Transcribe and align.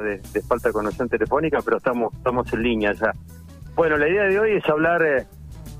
de, 0.00 0.20
falta 0.46 0.68
de 0.68 0.72
conexión 0.72 1.08
telefónica, 1.08 1.60
pero 1.64 1.76
estamos 1.78 2.12
estamos 2.14 2.52
en 2.52 2.62
línea 2.62 2.92
ya. 2.92 3.12
Bueno, 3.74 3.96
la 3.96 4.08
idea 4.08 4.24
de 4.24 4.38
hoy 4.38 4.52
es 4.52 4.68
hablar 4.68 5.02
eh, 5.02 5.26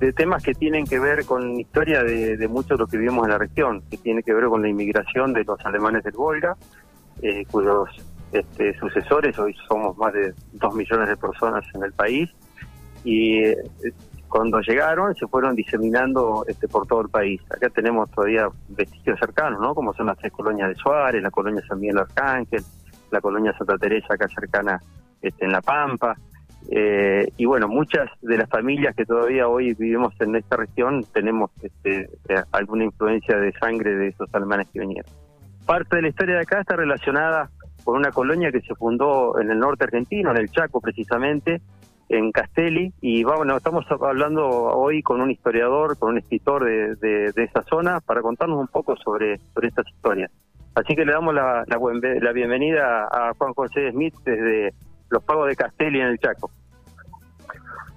de 0.00 0.12
temas 0.12 0.42
que 0.42 0.54
tienen 0.54 0.86
que 0.86 0.98
ver 0.98 1.24
con 1.24 1.60
historia 1.60 2.02
de, 2.02 2.36
de 2.36 2.48
mucho 2.48 2.74
de 2.74 2.78
lo 2.78 2.86
que 2.86 2.96
vivimos 2.96 3.24
en 3.24 3.30
la 3.32 3.38
región, 3.38 3.82
que 3.90 3.96
tiene 3.98 4.22
que 4.22 4.32
ver 4.32 4.46
con 4.46 4.62
la 4.62 4.68
inmigración 4.68 5.32
de 5.32 5.44
los 5.44 5.60
alemanes 5.64 6.02
del 6.04 6.14
Volga, 6.14 6.56
eh, 7.20 7.44
cuyos 7.50 7.88
este, 8.32 8.76
sucesores, 8.78 9.38
hoy 9.38 9.54
somos 9.68 9.96
más 9.98 10.12
de 10.12 10.34
dos 10.52 10.74
millones 10.74 11.08
de 11.08 11.16
personas 11.16 11.64
en 11.74 11.84
el 11.84 11.92
país, 11.92 12.30
y 13.04 13.44
eh, 13.44 13.56
cuando 14.28 14.60
llegaron 14.60 15.14
se 15.14 15.26
fueron 15.26 15.54
diseminando 15.54 16.44
este, 16.48 16.66
por 16.66 16.86
todo 16.86 17.02
el 17.02 17.08
país. 17.10 17.40
Acá 17.50 17.68
tenemos 17.68 18.10
todavía 18.10 18.48
vestigios 18.68 19.18
cercanos, 19.20 19.60
¿no? 19.60 19.74
Como 19.74 19.92
son 19.92 20.06
las 20.06 20.16
tres 20.16 20.32
colonias 20.32 20.70
de 20.70 20.74
Suárez, 20.76 21.22
la 21.22 21.30
colonia 21.30 21.62
San 21.68 21.78
Miguel 21.78 21.98
Arcángel, 21.98 22.64
la 23.12 23.20
colonia 23.20 23.56
Santa 23.56 23.78
Teresa 23.78 24.14
acá 24.14 24.26
cercana 24.28 24.80
este, 25.20 25.44
en 25.44 25.52
La 25.52 25.60
Pampa. 25.60 26.16
Eh, 26.70 27.32
y 27.36 27.44
bueno, 27.44 27.68
muchas 27.68 28.08
de 28.20 28.38
las 28.38 28.48
familias 28.48 28.94
que 28.94 29.04
todavía 29.04 29.48
hoy 29.48 29.74
vivimos 29.74 30.14
en 30.20 30.36
esta 30.36 30.56
región 30.56 31.04
tenemos 31.12 31.50
este, 31.60 32.08
eh, 32.28 32.42
alguna 32.52 32.84
influencia 32.84 33.36
de 33.36 33.52
sangre 33.52 33.96
de 33.96 34.08
esos 34.08 34.32
alemanes 34.32 34.68
que 34.72 34.80
vinieron. 34.80 35.10
Parte 35.66 35.96
de 35.96 36.02
la 36.02 36.08
historia 36.08 36.36
de 36.36 36.42
acá 36.42 36.60
está 36.60 36.76
relacionada 36.76 37.50
con 37.84 37.96
una 37.96 38.10
colonia 38.10 38.52
que 38.52 38.60
se 38.60 38.74
fundó 38.76 39.40
en 39.40 39.50
el 39.50 39.58
norte 39.58 39.84
argentino, 39.84 40.30
en 40.30 40.36
el 40.36 40.50
Chaco 40.50 40.80
precisamente, 40.80 41.60
en 42.08 42.30
Castelli, 42.30 42.92
y 43.00 43.24
bueno, 43.24 43.56
estamos 43.56 43.86
hablando 43.90 44.46
hoy 44.46 45.02
con 45.02 45.20
un 45.20 45.30
historiador, 45.30 45.98
con 45.98 46.10
un 46.10 46.18
escritor 46.18 46.64
de, 46.64 46.94
de, 46.96 47.32
de 47.32 47.44
esa 47.44 47.62
zona, 47.62 48.00
para 48.00 48.20
contarnos 48.20 48.58
un 48.58 48.68
poco 48.68 48.96
sobre, 48.96 49.38
sobre 49.54 49.68
estas 49.68 49.88
historias. 49.88 50.30
Así 50.74 50.96
que 50.96 51.04
le 51.04 51.12
damos 51.12 51.34
la, 51.34 51.64
la, 51.66 51.78
la, 52.20 52.32
bienvenida 52.32 53.06
a 53.12 53.34
Juan 53.36 53.52
José 53.52 53.90
Smith 53.90 54.14
desde 54.24 54.72
los 55.10 55.22
pagos 55.22 55.48
de 55.48 55.56
Castelli 55.56 56.00
en 56.00 56.06
el 56.06 56.18
Chaco. 56.18 56.50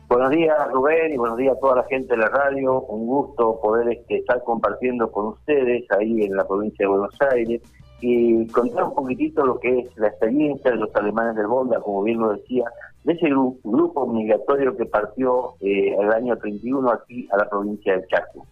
Buenos 0.10 0.30
días 0.32 0.56
Rubén 0.72 1.14
y 1.14 1.18
buenos 1.18 1.38
días 1.38 1.56
a 1.56 1.60
toda 1.60 1.78
la 1.78 1.84
gente 1.86 2.14
de 2.14 2.18
la 2.18 2.28
radio. 2.28 2.82
Un 2.82 3.08
gusto 3.08 3.62
poder 3.62 3.90
este, 3.94 4.18
estar 4.18 4.44
compartiendo 4.44 5.10
con 5.10 5.28
ustedes 5.28 5.90
ahí 5.92 6.26
en 6.26 6.36
la 6.36 6.46
provincia 6.46 6.84
de 6.84 6.88
Buenos 6.88 7.16
Aires 7.32 7.62
y 8.02 8.46
contar 8.48 8.84
un 8.84 8.94
poquitito 8.94 9.46
lo 9.46 9.58
que 9.58 9.80
es 9.80 9.98
la 9.98 10.10
experiencia 10.10 10.72
de 10.72 10.78
los 10.78 10.94
alemanes 10.96 11.36
del 11.38 11.48
Volga, 11.48 11.80
como 11.80 12.04
bien 12.04 12.20
lo 12.20 12.34
decía, 12.34 12.66
de 13.06 13.14
ese 13.14 13.30
grupo, 13.30 13.58
grupo 13.64 14.06
migratorio 14.06 14.76
que 14.76 14.86
partió 14.86 15.54
eh, 15.62 15.96
el 15.98 16.12
año 16.12 16.38
31 16.38 16.92
aquí 16.92 17.28
a 17.32 17.38
la 17.38 17.50
provincia 17.50 17.94
del 17.94 18.06
Chaco. 18.08 18.46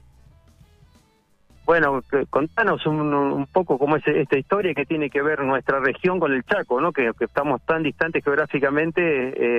Bueno, 1.73 2.03
contanos 2.29 2.85
un, 2.85 3.01
un, 3.11 3.47
poco 3.47 3.79
cómo 3.79 3.95
es 3.95 4.05
esta 4.05 4.37
historia 4.37 4.75
que 4.75 4.85
tiene 4.85 5.09
que 5.09 5.23
ver 5.23 5.39
nuestra 5.39 5.79
región 5.79 6.19
con 6.19 6.31
el 6.31 6.43
Chaco, 6.43 6.79
¿no? 6.79 6.91
Que, 6.91 7.09
estamos 7.19 7.63
tan 7.63 7.81
distantes 7.81 8.23
geográficamente, 8.23 9.01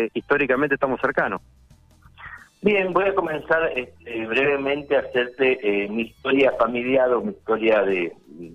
eh, 0.04 0.10
históricamente 0.14 0.76
estamos 0.76 1.00
cercanos. 1.00 1.42
Bien, 2.62 2.92
voy 2.92 3.06
a 3.06 3.16
comenzar 3.16 3.68
este, 3.74 4.26
brevemente 4.26 4.94
a 4.94 5.00
hacerte 5.00 5.58
eh, 5.60 5.88
mi 5.88 6.02
historia 6.02 6.52
familiar 6.52 7.12
o 7.12 7.20
mi 7.20 7.32
historia 7.32 7.82
de 7.82 8.12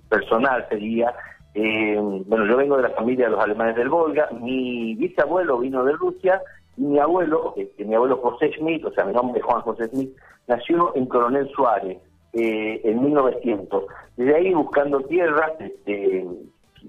personal 0.08 0.66
sería. 0.70 1.14
Eh, 1.54 1.98
bueno, 2.28 2.46
yo 2.46 2.56
vengo 2.56 2.78
de 2.78 2.84
la 2.84 2.92
familia 2.92 3.26
de 3.26 3.32
los 3.32 3.44
alemanes 3.44 3.76
del 3.76 3.90
Volga. 3.90 4.30
Mi 4.40 4.96
bisabuelo 4.96 5.60
vino 5.60 5.84
de 5.84 5.92
Rusia 5.92 6.42
y 6.78 6.84
mi 6.84 6.98
abuelo, 6.98 7.56
este, 7.58 7.84
mi 7.84 7.96
abuelo 7.96 8.22
José 8.22 8.54
Schmidt, 8.54 8.86
o 8.86 8.92
sea, 8.92 9.04
mi 9.04 9.12
nombre 9.12 9.42
es 9.42 9.46
Juan 9.46 9.64
José 9.64 9.90
Schmidt, 9.90 10.16
nació 10.48 10.96
en 10.96 11.08
Coronel 11.08 11.50
Suárez 11.50 11.98
eh, 12.34 12.82
en 12.84 13.04
1900. 13.04 13.84
Desde 14.18 14.36
ahí 14.36 14.54
buscando 14.54 15.02
tierras, 15.02 15.52
este, 15.60 16.26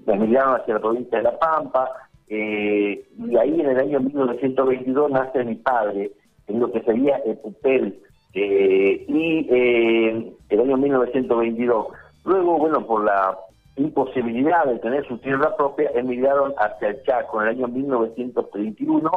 emigraron 0.07 0.59
hacia 0.59 0.75
la 0.75 0.79
provincia 0.79 1.17
de 1.17 1.23
La 1.23 1.39
Pampa, 1.39 1.89
eh, 2.27 3.03
y 3.17 3.37
ahí 3.37 3.59
en 3.59 3.69
el 3.69 3.79
año 3.79 3.99
1922 3.99 5.11
nace 5.11 5.43
mi 5.43 5.55
padre, 5.55 6.11
en 6.47 6.59
lo 6.59 6.71
que 6.71 6.81
sería 6.81 7.17
el 7.25 7.37
Pupel, 7.37 7.99
eh, 8.33 9.05
y 9.07 9.47
eh, 9.49 10.33
el 10.49 10.59
año 10.59 10.77
1922. 10.77 11.87
Luego, 12.23 12.57
bueno, 12.57 12.85
por 12.85 13.03
la 13.03 13.37
imposibilidad 13.75 14.65
de 14.65 14.79
tener 14.79 15.05
su 15.07 15.17
tierra 15.17 15.55
propia, 15.55 15.91
emigraron 15.95 16.53
hacia 16.57 16.89
el 16.89 17.03
Chaco 17.03 17.41
en 17.41 17.47
el 17.47 17.55
año 17.55 17.67
1931, 17.67 19.11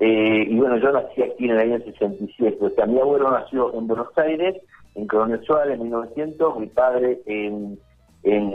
eh, 0.00 0.46
y 0.48 0.56
bueno, 0.56 0.76
yo 0.78 0.92
nací 0.92 1.22
aquí 1.22 1.44
en 1.44 1.52
el 1.52 1.58
año 1.58 1.78
67, 1.84 2.58
o 2.60 2.70
sea, 2.70 2.86
mi 2.86 2.98
abuelo 3.00 3.30
nació 3.30 3.72
en 3.74 3.86
Buenos 3.86 4.08
Aires, 4.16 4.56
en 4.94 5.06
Coronel 5.06 5.42
Suárez 5.44 5.74
en 5.74 5.82
1900, 5.82 6.58
mi 6.58 6.66
padre 6.66 7.20
en, 7.26 7.78
en 8.22 8.50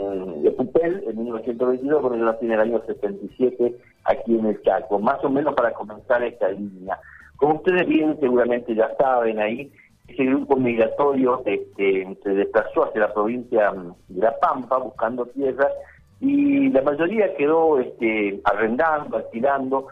Pupel 0.56 1.04
en 1.06 1.16
1922, 1.24 2.00
cuando 2.00 2.18
yo 2.18 2.24
nací 2.24 2.46
en 2.46 2.52
el 2.52 2.60
año 2.60 2.82
77 2.86 3.74
aquí 4.04 4.34
en 4.36 4.46
el 4.46 4.62
Chaco, 4.62 4.98
más 4.98 5.22
o 5.24 5.30
menos 5.30 5.54
para 5.54 5.72
comenzar 5.72 6.22
esta 6.22 6.48
línea. 6.48 6.98
Como 7.36 7.56
ustedes 7.56 7.86
bien 7.86 8.18
seguramente 8.20 8.74
ya 8.74 8.94
saben 8.98 9.38
ahí, 9.38 9.70
ese 10.08 10.24
grupo 10.24 10.56
migratorio 10.56 11.42
este, 11.44 12.16
se 12.22 12.30
desplazó 12.30 12.86
hacia 12.86 13.02
la 13.02 13.12
provincia 13.12 13.72
de 14.08 14.20
La 14.20 14.38
Pampa 14.38 14.78
buscando 14.78 15.26
tierra 15.26 15.68
y 16.20 16.70
la 16.70 16.82
mayoría 16.82 17.34
quedó 17.36 17.78
este, 17.78 18.40
arrendando, 18.44 19.18
alquilando. 19.18 19.86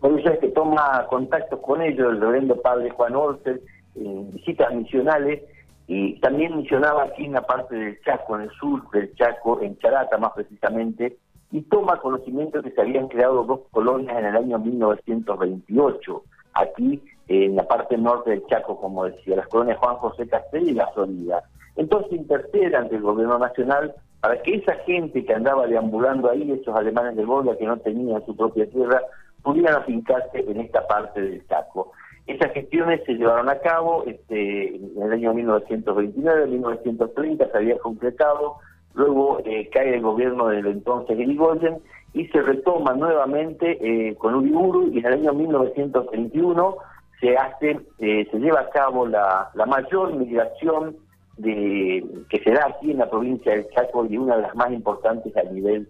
Por 0.00 0.18
eso 0.18 0.28
es 0.30 0.40
que 0.40 0.48
toma 0.48 1.06
contacto 1.08 1.62
con 1.62 1.80
ellos 1.80 2.12
el 2.12 2.20
reverendo 2.20 2.60
padre 2.60 2.90
Juan 2.90 3.14
Ortel, 3.14 3.62
en 3.94 4.32
visitas 4.32 4.72
misionales 4.74 5.42
y 5.86 6.18
también 6.20 6.56
misionaba 6.56 7.04
aquí 7.04 7.24
en 7.24 7.32
la 7.32 7.42
parte 7.42 7.74
del 7.74 8.00
Chaco, 8.02 8.36
en 8.36 8.42
el 8.42 8.50
sur 8.52 8.88
del 8.90 9.14
Chaco, 9.14 9.60
en 9.60 9.78
Charata 9.78 10.16
más 10.18 10.32
precisamente, 10.32 11.18
y 11.50 11.60
toma 11.62 11.98
conocimiento 11.98 12.62
que 12.62 12.70
se 12.70 12.80
habían 12.80 13.08
creado 13.08 13.44
dos 13.44 13.60
colonias 13.70 14.16
en 14.18 14.26
el 14.26 14.36
año 14.36 14.58
1928, 14.58 16.22
aquí 16.54 17.02
en 17.28 17.56
la 17.56 17.64
parte 17.64 17.98
norte 17.98 18.30
del 18.30 18.46
Chaco, 18.46 18.80
como 18.80 19.04
decía, 19.04 19.36
las 19.36 19.48
colonias 19.48 19.78
Juan 19.78 19.96
José 19.96 20.26
Castel 20.28 20.68
y 20.68 20.72
La 20.72 20.86
Florida. 20.88 21.42
Entonces 21.76 22.12
intercede 22.12 22.74
ante 22.76 22.96
el 22.96 23.02
gobierno 23.02 23.38
nacional 23.38 23.94
para 24.20 24.40
que 24.42 24.54
esa 24.54 24.74
gente 24.86 25.24
que 25.24 25.34
andaba 25.34 25.66
deambulando 25.66 26.30
ahí, 26.30 26.50
esos 26.52 26.74
alemanes 26.74 27.16
de 27.16 27.24
Volga 27.24 27.56
que 27.56 27.66
no 27.66 27.76
tenían 27.78 28.24
su 28.24 28.36
propia 28.36 28.68
tierra, 28.70 29.02
pudieran 29.42 29.76
afincarse 29.76 30.38
en 30.38 30.60
esta 30.60 30.86
parte 30.86 31.20
del 31.20 31.46
Chaco. 31.48 31.92
Esas 32.26 32.52
gestiones 32.52 33.02
se 33.04 33.14
llevaron 33.14 33.48
a 33.48 33.58
cabo 33.58 34.04
este, 34.06 34.76
en 34.76 35.02
el 35.02 35.12
año 35.12 35.34
1929, 35.34 36.46
1930 36.46 37.50
se 37.50 37.56
había 37.56 37.78
concretado, 37.78 38.58
luego 38.94 39.40
eh, 39.44 39.68
cae 39.72 39.94
el 39.94 40.02
gobierno 40.02 40.46
del 40.46 40.66
entonces 40.66 41.18
Irigoyen 41.18 41.78
y 42.14 42.26
se 42.28 42.40
retoma 42.42 42.94
nuevamente 42.94 43.78
eh, 43.80 44.14
con 44.16 44.36
Uriburu 44.36 44.92
y 44.92 45.00
en 45.00 45.06
el 45.06 45.12
año 45.14 45.32
1931 45.32 46.76
se 47.20 47.36
hace, 47.36 47.80
eh, 47.98 48.28
se 48.30 48.38
lleva 48.38 48.60
a 48.60 48.70
cabo 48.70 49.06
la, 49.06 49.50
la 49.54 49.66
mayor 49.66 50.14
migración 50.14 50.96
de, 51.38 52.04
que 52.28 52.38
se 52.38 52.52
da 52.52 52.66
aquí 52.68 52.92
en 52.92 52.98
la 52.98 53.10
provincia 53.10 53.52
del 53.52 53.68
Chaco 53.70 54.06
y 54.06 54.16
una 54.16 54.36
de 54.36 54.42
las 54.42 54.54
más 54.54 54.70
importantes 54.70 55.36
a 55.36 55.42
nivel 55.42 55.88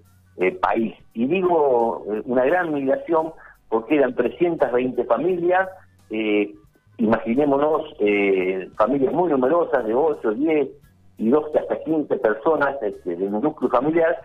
país. 0.60 0.94
Y 1.12 1.26
digo 1.26 2.04
una 2.24 2.44
gran 2.46 2.72
migración 2.72 3.32
porque 3.68 3.96
eran 3.96 4.14
320 4.14 5.04
familias, 5.04 5.68
eh, 6.12 6.54
imaginémonos 6.98 7.82
eh, 7.98 8.68
familias 8.76 9.12
muy 9.12 9.30
numerosas 9.30 9.84
de 9.84 9.94
8, 9.94 10.32
10 10.32 10.68
y 11.18 11.28
12 11.30 11.58
hasta 11.58 11.82
15 11.82 12.16
personas 12.18 12.76
este, 12.82 13.16
de 13.16 13.26
un 13.26 13.40
núcleo 13.42 13.70
familiar. 13.70 14.20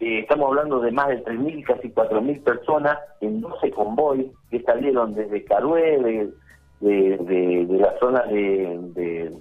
Eh, 0.00 0.20
estamos 0.20 0.48
hablando 0.48 0.80
de 0.80 0.90
más 0.92 1.08
de 1.08 1.24
3.000, 1.24 1.64
casi 1.64 1.88
4.000 1.90 2.42
personas 2.42 2.98
en 3.20 3.40
12 3.40 3.70
convoys 3.70 4.26
que 4.50 4.62
salieron 4.62 5.14
desde 5.14 5.44
Carué, 5.44 6.32
de, 6.80 7.16
de, 7.18 7.66
la 7.78 7.98
zona 7.98 8.22
de, 8.24 8.78
de, 8.94 9.32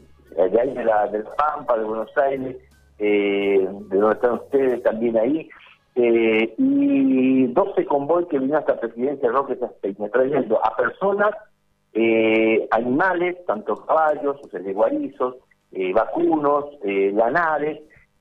de, 0.49 0.59
ahí 0.61 0.73
de, 0.73 0.85
la, 0.85 1.07
de 1.07 1.23
Pampa, 1.37 1.77
de 1.77 1.83
Buenos 1.83 2.17
Aires, 2.17 2.57
eh, 2.99 3.67
de 3.89 3.97
donde 3.97 4.15
están 4.15 4.33
ustedes 4.33 4.83
también 4.83 5.17
ahí, 5.17 5.49
eh, 5.95 6.53
y 6.57 7.47
12 7.47 7.85
convoys 7.85 8.27
que 8.27 8.39
vinieron 8.39 8.61
hasta 8.61 8.79
presidencia 8.79 9.29
de 9.29 9.35
Roque 9.35 9.57
trayendo 10.11 10.65
a 10.65 10.75
personas 10.75 11.31
eh, 11.95 12.67
animales, 12.71 13.37
tanto 13.45 13.77
caballos, 13.77 14.37
o 14.43 14.49
sea, 14.49 14.59
de 14.59 14.73
guarizos, 14.73 15.37
eh, 15.71 15.93
vacunos, 15.93 16.65
eh, 16.83 17.13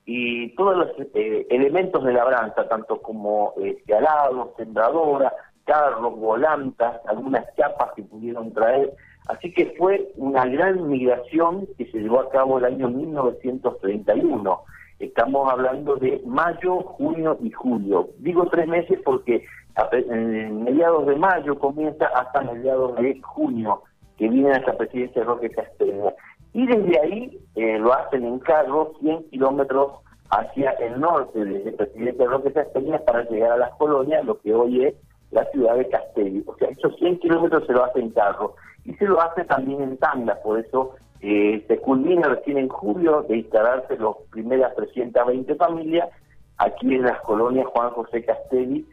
y 0.07 0.55
todos 0.55 0.77
los 0.77 0.91
eh, 1.15 1.47
elementos 1.51 2.05
de 2.05 2.13
labranza, 2.13 2.69
tanto 2.69 3.01
como 3.01 3.55
este, 3.63 3.95
alados, 3.95 4.51
sembradoras, 4.57 5.33
carros, 5.65 6.17
volantas, 6.17 7.01
algunas 7.09 7.45
chapas 7.57 7.93
que 7.97 8.03
pudieron 8.03 8.53
traer. 8.53 8.93
Así 9.29 9.53
que 9.53 9.75
fue 9.79 10.13
una 10.17 10.45
gran 10.47 10.89
migración 10.89 11.67
que 11.79 11.87
se 11.87 11.99
llevó 11.99 12.21
a 12.21 12.31
cabo 12.31 12.59
el 12.59 12.67
año 12.67 12.89
1931. 12.89 14.61
Estamos 14.99 15.51
hablando 15.51 15.97
de 15.97 16.21
mayo, 16.27 16.83
junio 16.83 17.39
y 17.41 17.51
julio. 17.51 18.11
Digo 18.19 18.47
tres 18.51 18.69
meses 18.69 19.01
porque 19.05 19.45
en 19.93 20.65
mediados 20.65 21.07
de 21.07 21.17
mayo 21.17 21.59
comienza 21.59 22.07
hasta 22.07 22.43
mediados 22.43 22.97
de 22.97 23.21
junio, 23.23 23.83
que 24.17 24.29
viene 24.29 24.53
a 24.53 24.59
esa 24.59 24.77
presidencia 24.77 25.23
de 25.23 25.27
Roque 25.27 25.51
Castellano. 25.51 26.13
Y 26.53 26.67
desde 26.67 27.01
ahí 27.01 27.41
eh, 27.57 27.79
lo 27.79 27.93
hacen 27.93 28.25
en 28.25 28.39
carro 28.39 28.93
100 29.01 29.31
kilómetros 29.31 29.93
hacia 30.31 30.71
el 30.73 31.01
norte, 31.01 31.45
desde 31.45 31.73
presidente 31.73 32.25
Roque 32.25 32.53
Castellas 32.53 33.03
para 33.03 33.25
llegar 33.25 33.53
a 33.53 33.57
las 33.57 33.75
colonias, 33.75 34.25
lo 34.25 34.39
que 34.41 34.55
hoy 34.55 34.85
es 34.85 34.95
la 35.33 35.45
ciudad 35.47 35.77
de 35.77 35.89
Castelli. 35.89 36.45
O 36.47 36.57
sea, 36.57 36.69
esos 36.69 36.95
100 36.97 37.19
kilómetros 37.19 37.67
se 37.67 37.73
lo 37.73 37.85
hace 37.85 38.01
en 38.01 38.11
carro 38.11 38.55
y 38.85 38.95
se 38.95 39.07
lo 39.07 39.21
hace 39.21 39.45
también 39.45 39.83
en 39.83 39.97
tanda, 39.97 40.41
por 40.43 40.61
eso 40.61 40.95
eh, 41.21 41.65
se 41.67 41.79
culmina 41.79 42.29
recién 42.29 42.59
en 42.59 42.69
julio 42.69 43.23
de 43.23 43.39
instalarse 43.39 43.97
las 43.97 44.15
primeras 44.31 44.75
320 44.77 45.55
familias 45.55 46.11
aquí 46.59 46.95
en 46.95 47.03
las 47.03 47.21
colonias 47.23 47.67
Juan 47.67 47.91
José 47.91 48.25
Castelli 48.25 48.87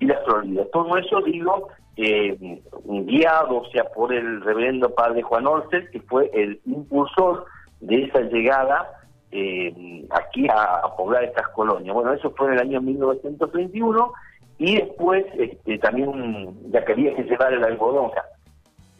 y 0.00 0.06
la 0.06 0.18
Florida. 0.24 0.64
Todo 0.72 0.96
eso, 0.96 1.20
digo, 1.22 1.68
eh, 1.96 2.60
guiado, 2.84 3.58
o 3.58 3.70
sea, 3.70 3.84
por 3.84 4.12
el 4.12 4.40
reverendo 4.42 4.94
padre 4.94 5.22
Juan 5.22 5.46
Orcel, 5.46 5.90
que 5.90 6.00
fue 6.00 6.30
el 6.32 6.60
impulsor 6.64 7.44
de 7.80 8.04
esa 8.04 8.20
llegada 8.20 8.88
eh, 9.32 10.06
aquí 10.10 10.46
a, 10.48 10.82
poblar 10.96 11.24
estas 11.24 11.48
colonias. 11.48 11.94
Bueno, 11.94 12.12
eso 12.12 12.30
fue 12.36 12.48
en 12.48 12.52
el 12.54 12.60
año 12.60 12.80
1931 12.80 14.12
y 14.58 14.76
después 14.76 15.26
este, 15.38 15.78
también 15.78 16.70
ya 16.70 16.84
quería 16.84 17.14
que 17.14 17.24
llevar 17.24 17.52
el 17.52 17.64
algodón. 17.64 18.10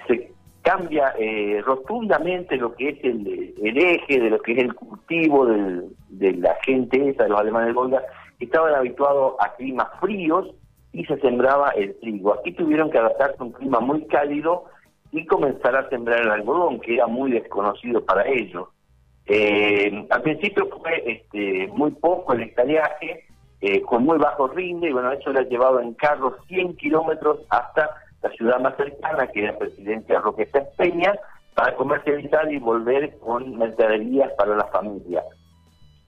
Se 0.06 0.32
cambia 0.62 1.14
eh, 1.18 1.62
rotundamente 1.64 2.56
lo 2.56 2.74
que 2.74 2.90
es 2.90 3.04
el, 3.04 3.78
eje 3.78 4.20
de 4.20 4.30
lo 4.30 4.40
que 4.40 4.52
es 4.52 4.58
el 4.58 4.74
cultivo 4.74 5.46
de 5.46 6.32
la 6.34 6.56
gente 6.64 7.10
esa, 7.10 7.24
de 7.24 7.30
los 7.30 7.40
alemanes 7.40 7.68
del 7.68 7.74
Volga, 7.74 8.02
que 8.38 8.44
estaban 8.44 8.74
habituados 8.74 9.34
a 9.40 9.54
climas 9.54 9.88
fríos 10.00 10.54
y 10.92 11.04
se 11.04 11.18
sembraba 11.20 11.70
el 11.70 11.98
trigo. 12.00 12.34
Aquí 12.34 12.52
tuvieron 12.52 12.90
que 12.90 12.98
adaptarse 12.98 13.36
a 13.38 13.44
un 13.44 13.52
clima 13.52 13.80
muy 13.80 14.06
cálido 14.06 14.64
y 15.12 15.26
comenzar 15.26 15.76
a 15.76 15.88
sembrar 15.88 16.20
el 16.20 16.30
algodón, 16.30 16.80
que 16.80 16.94
era 16.94 17.06
muy 17.06 17.30
desconocido 17.32 18.04
para 18.04 18.26
ellos. 18.26 18.68
Eh, 19.26 20.06
al 20.10 20.22
principio 20.22 20.68
fue 20.68 21.02
este, 21.06 21.68
muy 21.68 21.90
poco 21.92 22.32
el 22.32 22.42
hectareaje, 22.42 23.24
eh, 23.60 23.82
con 23.82 24.04
muy 24.04 24.18
bajo 24.18 24.48
rinde, 24.48 24.88
y 24.88 24.92
bueno, 24.92 25.12
eso 25.12 25.32
le 25.32 25.40
ha 25.40 25.48
llevado 25.48 25.80
en 25.80 25.94
carro 25.94 26.36
100 26.46 26.76
kilómetros 26.76 27.40
hasta 27.50 27.90
la 28.22 28.30
ciudad 28.30 28.60
más 28.60 28.76
cercana, 28.76 29.26
que 29.26 29.44
era 29.44 29.58
Presidencia 29.58 30.20
Roque 30.20 30.48
Peña, 30.76 31.14
para 31.54 31.74
comercializar 31.74 32.50
y 32.52 32.58
volver 32.58 33.18
con 33.18 33.56
mercaderías 33.58 34.32
para 34.32 34.56
la 34.56 34.66
familia. 34.66 35.22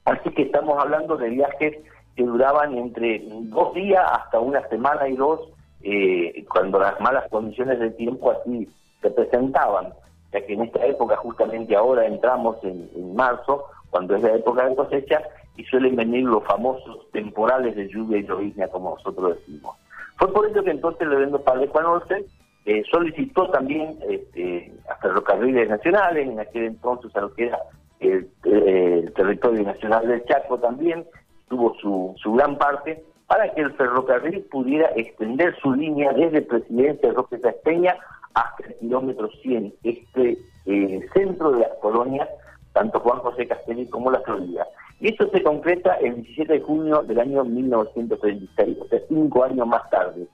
Así 0.04 0.30
que 0.30 0.42
estamos 0.42 0.78
hablando 0.78 1.16
de 1.16 1.28
viajes 1.28 1.76
que 2.16 2.24
duraban 2.24 2.76
entre 2.76 3.22
dos 3.24 3.74
días 3.74 4.04
hasta 4.12 4.40
una 4.40 4.66
semana 4.68 5.08
y 5.08 5.16
dos, 5.16 5.40
eh, 5.82 6.44
cuando 6.52 6.78
las 6.78 7.00
malas 7.00 7.28
condiciones 7.30 7.78
del 7.78 7.94
tiempo 7.96 8.30
así 8.30 8.68
se 9.00 9.10
presentaban, 9.10 9.92
ya 10.32 10.44
que 10.44 10.52
en 10.52 10.62
esta 10.62 10.84
época, 10.86 11.16
justamente 11.16 11.74
ahora 11.74 12.06
entramos 12.06 12.56
en, 12.62 13.14
marzo, 13.14 13.64
cuando 13.90 14.14
es 14.16 14.22
la 14.22 14.34
época 14.34 14.68
de 14.68 14.76
cosecha, 14.76 15.22
y 15.56 15.64
suelen 15.64 15.96
venir 15.96 16.24
los 16.24 16.44
famosos 16.44 17.10
temporales 17.12 17.74
de 17.76 17.88
lluvia 17.88 18.18
y 18.18 18.26
llovizna, 18.26 18.68
como 18.68 18.94
nosotros 18.94 19.36
decimos. 19.36 19.76
Fue 20.16 20.32
por 20.32 20.46
eso 20.46 20.62
que 20.62 20.70
entonces 20.70 21.08
el 21.10 21.40
Padre 21.40 21.66
Juan 21.68 21.86
Orce 21.86 22.24
eh, 22.66 22.82
solicitó 22.90 23.50
también 23.50 23.98
este, 24.08 24.72
a 24.88 24.96
ferrocarriles 24.96 25.68
nacionales, 25.68 26.28
en 26.28 26.38
aquel 26.38 26.64
entonces 26.64 27.14
a 27.16 27.22
lo 27.22 27.34
que 27.34 27.46
era 27.46 27.58
el, 28.00 28.28
el 28.44 29.12
territorio 29.12 29.62
nacional 29.62 30.06
del 30.06 30.24
Chaco 30.24 30.58
también, 30.58 31.04
tuvo 31.50 31.75
su, 31.81 32.14
su 32.17 32.32
gran 32.32 32.56
parte, 32.56 33.05
para 33.26 33.52
que 33.52 33.61
el 33.61 33.73
ferrocarril 33.75 34.43
pudiera 34.44 34.88
extender 34.97 35.55
su 35.61 35.73
línea 35.75 36.12
desde 36.12 36.43
Presidencia 36.43 37.12
Roque 37.12 37.41
Casteña 37.41 37.97
hasta 38.35 38.67
el 38.67 38.76
kilómetro 38.76 39.29
100, 39.43 39.75
este 39.82 40.38
eh, 40.67 41.06
centro 41.12 41.50
de 41.52 41.61
las 41.61 41.73
colonias, 41.82 42.29
tanto 42.73 43.00
Juan 43.00 43.19
José 43.19 43.47
Castelli 43.47 43.87
como 43.88 44.11
la 44.11 44.20
Florida. 44.20 44.67
Y 45.00 45.08
esto 45.08 45.29
se 45.31 45.43
concreta 45.43 45.94
el 45.94 46.17
17 46.17 46.52
de 46.52 46.61
junio 46.61 47.02
del 47.02 47.19
año 47.19 47.44
1936, 47.44 48.79
o 48.81 48.87
sea, 48.87 49.00
cinco 49.08 49.44
años 49.44 49.67
más 49.67 49.88
tarde. 49.91 50.26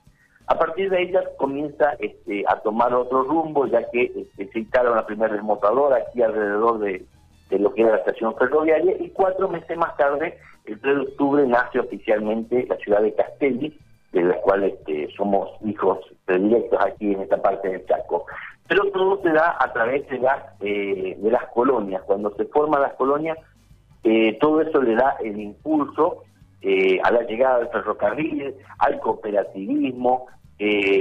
A 0.45 0.57
partir 0.57 0.89
de 0.89 1.01
ella 1.01 1.23
comienza 1.37 1.93
este, 1.99 2.45
a 2.47 2.59
tomar 2.59 2.93
otro 2.93 3.23
rumbo, 3.23 3.65
ya 3.65 3.89
que 3.89 4.11
este, 4.15 4.51
se 4.51 4.59
instala 4.59 4.91
una 4.91 5.05
primera 5.05 5.33
desmotadora 5.33 5.97
aquí 5.97 6.21
alrededor 6.21 6.79
de, 6.79 7.05
de 7.49 7.59
lo 7.59 7.73
que 7.73 7.81
era 7.81 7.91
la 7.91 7.97
estación 7.97 8.35
ferroviaria, 8.35 8.95
y 8.99 9.09
cuatro 9.09 9.47
meses 9.47 9.77
más 9.77 9.95
tarde, 9.97 10.37
el 10.65 10.79
3 10.79 10.95
de 10.95 11.01
octubre, 11.01 11.47
nace 11.47 11.79
oficialmente 11.79 12.65
la 12.67 12.75
ciudad 12.77 13.01
de 13.01 13.13
Castelli, 13.13 13.77
de 14.11 14.23
la 14.23 14.35
cual 14.41 14.63
este, 14.63 15.09
somos 15.15 15.49
hijos 15.65 15.99
predilectos 16.25 16.79
aquí 16.83 17.13
en 17.13 17.21
esta 17.21 17.41
parte 17.41 17.69
del 17.69 17.85
Chaco. 17.85 18.25
Pero 18.67 18.85
todo 18.91 19.21
se 19.21 19.29
da 19.29 19.55
a 19.59 19.71
través 19.71 20.07
de 20.09 20.19
las, 20.19 20.43
eh, 20.61 21.15
de 21.17 21.31
las 21.31 21.45
colonias. 21.47 22.01
Cuando 22.03 22.35
se 22.35 22.45
forman 22.45 22.81
las 22.81 22.93
colonias, 22.93 23.37
eh, 24.03 24.37
todo 24.39 24.61
eso 24.61 24.81
le 24.81 24.95
da 24.95 25.15
el 25.23 25.39
impulso 25.39 26.23
eh, 26.61 26.99
a 27.03 27.11
la 27.11 27.21
llegada 27.21 27.59
del 27.59 27.69
ferrocarril, 27.69 28.55
al 28.79 28.99
cooperativismo, 28.99 30.27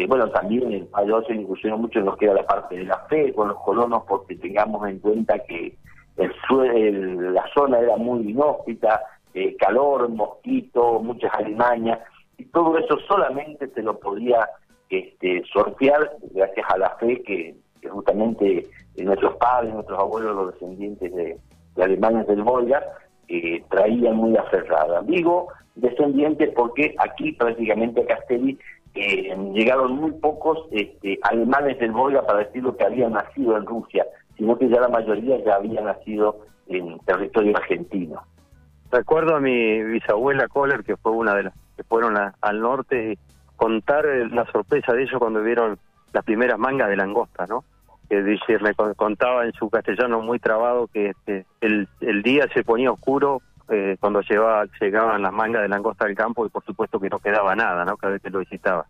bueno, 0.09 0.29
también 0.29 0.71
el 0.71 0.85
país 0.85 1.11
se 1.27 1.35
incursionó 1.35 1.79
mucho 1.79 1.99
en 1.99 2.05
lo 2.05 2.17
que 2.17 2.27
era 2.27 2.35
la 2.35 2.47
parte 2.47 2.77
de 2.77 2.85
la 2.85 2.99
fe 3.09 3.33
con 3.33 3.49
los 3.49 3.57
colonos, 3.63 4.03
porque 4.07 4.37
tengamos 4.37 4.87
en 4.87 4.99
cuenta 4.99 5.39
que 5.39 5.75
el, 6.17 7.35
la 7.35 7.45
zona 7.55 7.79
era 7.79 7.97
muy 7.97 8.31
inhóspita, 8.31 9.03
calor, 9.59 10.09
mosquito, 10.09 10.99
muchas 11.01 11.33
alimañas, 11.35 12.01
y 12.39 12.45
todo 12.47 12.79
eso 12.79 12.99
solamente 13.07 13.69
se 13.69 13.83
lo 13.83 13.99
podía 13.99 14.49
este, 14.89 15.43
sortear 15.53 16.13
gracias 16.33 16.67
a 16.71 16.79
la 16.79 16.91
fe 16.97 17.23
que, 17.23 17.55
justamente 17.89 18.67
nuestros 18.97 19.37
padres, 19.37 19.73
nuestros 19.73 19.99
abuelos, 19.99 20.35
los 20.35 20.53
descendientes 20.53 21.15
de, 21.15 21.39
alemanes 21.77 22.27
del 22.27 22.43
Volga, 22.43 22.83
eh, 23.29 23.63
traían 23.69 24.17
muy 24.17 24.37
aferrada. 24.37 25.03
Digo 25.03 25.49
descendientes 25.75 26.51
porque 26.55 26.95
aquí 26.99 27.33
prácticamente 27.33 28.01
a 28.01 28.07
Castelli 28.07 28.59
eh, 28.95 29.37
llegaron 29.53 29.97
muy 29.97 30.13
pocos 30.13 30.67
este, 30.71 31.19
alemanes 31.23 31.79
del 31.79 31.93
Volga 31.93 32.23
para 32.23 32.41
decir 32.41 32.63
lo 32.63 32.77
que 32.77 32.85
habían 32.85 33.13
nacido 33.13 33.57
en 33.57 33.67
Rusia, 33.67 34.07
sino 34.37 34.57
que 34.59 34.69
ya 34.69 34.81
la 34.81 34.89
mayoría 34.89 35.43
ya 35.45 35.57
había 35.57 35.81
nacido 35.81 36.39
en 36.67 36.99
territorio 37.01 37.57
argentino. 37.57 38.23
Recuerdo 38.91 39.37
a 39.37 39.41
mi 39.41 39.83
bisabuela 39.83 40.49
Kohler, 40.49 40.85
que 40.85 40.97
fue 40.97 41.13
una 41.13 41.35
de 41.35 41.45
las 41.45 41.55
que 41.77 41.85
fueron 41.85 42.17
al 42.17 42.61
norte, 42.61 43.19
contar 43.57 44.05
la 44.31 44.47
sorpresa 44.47 44.93
de 44.93 45.03
ellos 45.03 45.19
cuando 45.19 45.43
vieron 45.43 45.79
las 46.13 46.25
primeras 46.25 46.59
mangas 46.59 46.89
de 46.89 46.97
langosta, 46.97 47.47
¿no? 47.47 47.65
Que 48.09 48.23
dice, 48.23 48.59
me 48.61 48.75
contaba 48.75 49.45
en 49.45 49.53
su 49.53 49.69
castellano 49.69 50.21
muy 50.21 50.39
trabado 50.39 50.87
que 50.87 51.11
este, 51.11 51.45
el, 51.61 51.89
el 52.01 52.23
día 52.23 52.47
se 52.55 52.65
ponía 52.65 52.93
oscuro 52.93 53.43
eh, 53.69 53.97
cuando 53.99 54.21
llevaba, 54.21 54.65
llegaban 54.81 55.23
las 55.23 55.33
mangas 55.33 55.63
de 55.63 55.69
langosta 55.69 56.07
al 56.07 56.15
campo 56.15 56.47
y 56.47 56.49
por 56.49 56.65
supuesto 56.65 57.01
que 57.01 57.11
no 57.11 57.19
quedaba 57.19 57.57
nada, 57.57 57.85
¿no? 57.85 57.97
Cada 57.97 58.15
vez 58.15 58.23
que 58.23 58.31
lo 58.31 58.39
visitaba. 58.39 58.87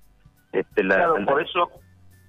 Este, 0.53 0.83
claro, 0.83 1.17
por 1.25 1.43
eso 1.43 1.71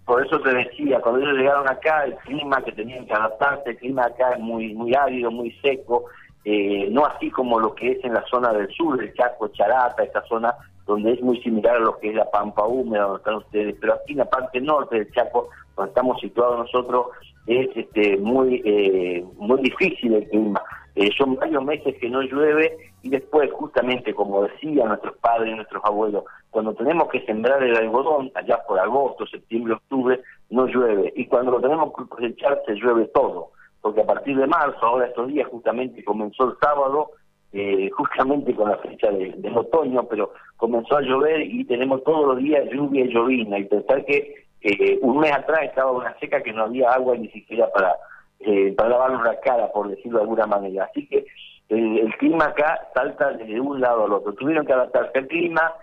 por 0.08 0.26
eso 0.26 0.40
te 0.40 0.54
decía, 0.54 1.02
cuando 1.02 1.20
ellos 1.20 1.38
llegaron 1.38 1.68
acá, 1.68 2.06
el 2.06 2.16
clima 2.16 2.62
que 2.64 2.72
tenían 2.72 3.06
que 3.06 3.14
adaptarse, 3.14 3.72
el 3.72 3.78
clima 3.78 4.06
acá 4.06 4.32
es 4.32 4.40
muy 4.40 4.74
muy 4.74 4.96
árido, 4.96 5.30
muy 5.30 5.52
seco, 5.62 6.06
eh, 6.46 6.88
no 6.90 7.06
así 7.06 7.30
como 7.30 7.60
lo 7.60 7.76
que 7.76 7.92
es 7.92 8.04
en 8.06 8.14
la 8.14 8.24
zona 8.28 8.54
del 8.54 8.70
sur, 8.70 9.04
el 9.04 9.14
Chaco, 9.14 9.50
Charata, 9.50 10.02
esa 10.04 10.26
zona 10.28 10.56
donde 10.86 11.12
es 11.12 11.22
muy 11.22 11.42
similar 11.42 11.76
a 11.76 11.80
lo 11.80 12.00
que 12.00 12.08
es 12.08 12.16
la 12.16 12.32
Pampa 12.32 12.66
Húmeda, 12.66 13.04
donde 13.04 13.18
están 13.18 13.36
ustedes, 13.36 13.76
pero 13.82 13.96
aquí 13.96 14.14
en 14.14 14.20
la 14.20 14.30
parte 14.30 14.62
norte 14.62 14.96
del 14.96 15.12
Chaco, 15.12 15.50
donde 15.76 15.90
estamos 15.90 16.22
situados 16.22 16.60
nosotros, 16.60 17.08
es 17.46 17.68
este, 17.76 18.16
muy, 18.16 18.62
eh, 18.64 19.26
muy 19.36 19.62
difícil 19.62 20.14
el 20.14 20.30
clima. 20.30 20.64
Eh, 20.98 21.10
son 21.16 21.36
varios 21.36 21.64
meses 21.64 21.96
que 22.02 22.10
no 22.10 22.22
llueve 22.22 22.76
y 23.04 23.10
después, 23.10 23.52
justamente 23.52 24.14
como 24.14 24.44
decían 24.44 24.90
nuestros 24.90 25.16
padres 25.18 25.54
y 25.54 25.56
nuestros 25.56 25.84
abuelos, 25.86 26.24
cuando 26.50 26.74
tenemos 26.74 27.08
que 27.10 27.24
sembrar 27.26 27.62
el 27.62 27.78
algodón, 27.78 28.32
allá 28.34 28.60
por 28.68 28.80
agosto, 28.80 29.26
septiembre, 29.28 29.74
octubre, 29.74 30.20
no 30.50 30.66
llueve. 30.66 31.14
Y 31.16 31.28
cuando 31.28 31.52
lo 31.52 31.62
tenemos 31.62 31.94
que 31.96 32.06
cosechar, 32.06 32.62
se 32.66 32.74
llueve 32.74 33.06
todo 33.14 33.52
porque 33.88 34.02
a 34.02 34.06
partir 34.06 34.38
de 34.38 34.48
marzo, 34.48 34.86
ahora 34.86 35.08
estos 35.08 35.30
días 35.30 35.48
justamente 35.50 36.04
comenzó 36.04 36.50
el 36.50 36.58
sábado, 36.62 37.12
eh, 37.54 37.90
justamente 37.98 38.54
con 38.54 38.70
la 38.70 38.78
fecha 38.78 39.10
de, 39.12 39.32
del 39.38 39.58
otoño, 39.58 40.04
pero 40.10 40.34
comenzó 40.58 40.98
a 40.98 41.02
llover 41.02 41.42
y 41.42 41.64
tenemos 41.64 42.04
todos 42.04 42.28
los 42.28 42.38
días 42.38 42.66
lluvia 42.70 43.06
y 43.06 43.14
llovina, 43.14 43.60
y 43.60 43.64
pensar 43.66 44.04
que 44.04 44.46
eh, 44.62 45.00
un 45.02 45.20
mes 45.20 45.32
atrás 45.32 45.62
estaba 45.64 45.92
una 45.92 46.18
seca 46.20 46.42
que 46.42 46.52
no 46.52 46.64
había 46.64 46.92
agua 46.92 47.16
ni 47.16 47.30
siquiera 47.30 47.70
para, 47.72 47.96
eh, 48.40 48.74
para 48.78 48.90
lavarnos 48.90 49.24
la 49.24 49.40
cara, 49.40 49.72
por 49.72 49.90
decirlo 49.90 50.20
de 50.20 50.24
alguna 50.24 50.46
manera. 50.46 50.86
Así 50.86 51.08
que 51.08 51.26
el, 51.70 52.16
clima 52.18 52.46
acá 52.46 52.88
salta 52.94 53.32
de 53.34 53.60
un 53.60 53.82
lado 53.82 54.06
al 54.06 54.14
otro. 54.14 54.34
Tuvieron 54.34 54.66
que 54.66 54.74
adaptarse 54.74 55.18
al 55.18 55.28
clima, 55.28 55.74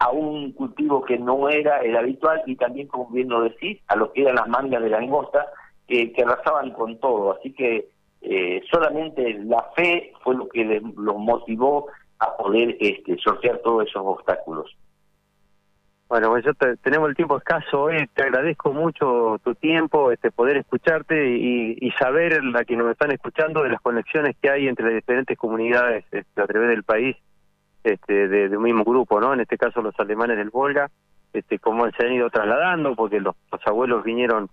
a 0.00 0.10
un 0.10 0.52
cultivo 0.52 1.04
que 1.04 1.18
no 1.18 1.48
era 1.48 1.78
el 1.78 1.96
habitual 1.96 2.42
y 2.46 2.56
también, 2.56 2.88
como 2.88 3.08
bien 3.10 3.28
lo 3.28 3.42
decís, 3.42 3.80
a 3.88 3.96
lo 3.96 4.12
que 4.12 4.22
eran 4.22 4.36
las 4.36 4.48
mangas 4.48 4.82
de 4.82 4.88
langosta, 4.88 5.46
que, 5.86 6.12
que 6.12 6.22
arrasaban 6.22 6.72
con 6.72 6.98
todo. 6.98 7.32
Así 7.32 7.52
que 7.52 7.88
eh, 8.28 8.60
solamente 8.72 9.34
la 9.44 9.70
fe 9.76 10.12
fue 10.24 10.34
lo 10.34 10.48
que 10.48 10.64
los 10.64 11.16
motivó 11.16 11.86
a 12.18 12.36
poder 12.36 12.76
este, 12.80 13.16
sortear 13.18 13.58
todos 13.58 13.86
esos 13.86 14.02
obstáculos. 14.04 14.76
Bueno, 16.08 16.30
pues 16.30 16.44
tenemos 16.82 17.08
el 17.08 17.16
tiempo 17.16 17.36
escaso 17.36 17.82
hoy. 17.82 18.06
Te 18.14 18.22
agradezco 18.22 18.72
mucho 18.72 19.40
tu 19.42 19.56
tiempo, 19.56 20.12
este 20.12 20.30
poder 20.30 20.56
escucharte 20.58 21.36
y, 21.36 21.76
y, 21.80 21.90
saber 21.92 22.44
la 22.44 22.64
que 22.64 22.76
nos 22.76 22.92
están 22.92 23.10
escuchando 23.10 23.64
de 23.64 23.70
las 23.70 23.80
conexiones 23.80 24.36
que 24.40 24.48
hay 24.48 24.68
entre 24.68 24.86
las 24.86 24.94
diferentes 24.94 25.36
comunidades 25.36 26.04
este, 26.12 26.40
a 26.40 26.46
través 26.46 26.68
del 26.68 26.84
país 26.84 27.16
este, 27.82 28.28
de, 28.28 28.56
un 28.56 28.62
mismo 28.62 28.84
grupo, 28.84 29.20
¿no? 29.20 29.34
En 29.34 29.40
este 29.40 29.58
caso 29.58 29.82
los 29.82 29.98
alemanes 29.98 30.36
del 30.36 30.50
Volga 30.50 30.88
este, 31.32 31.58
cómo 31.58 31.90
se 31.90 32.06
han 32.06 32.12
ido 32.12 32.30
trasladando, 32.30 32.94
porque 32.94 33.20
los, 33.20 33.34
abuelos 33.64 34.04
vinieron 34.04 34.48